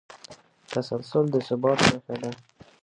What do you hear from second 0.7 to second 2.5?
تسلسل د ثبات نښه ده.